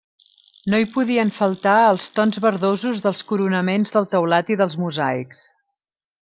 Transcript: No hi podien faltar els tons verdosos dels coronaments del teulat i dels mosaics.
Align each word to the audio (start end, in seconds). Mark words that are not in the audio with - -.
No 0.73 0.77
hi 0.83 0.85
podien 0.95 1.31
faltar 1.35 1.75
els 1.89 2.07
tons 2.21 2.39
verdosos 2.47 3.05
dels 3.05 3.21
coronaments 3.33 3.95
del 3.99 4.09
teulat 4.17 4.51
i 4.57 4.61
dels 4.65 4.77
mosaics. 4.87 5.47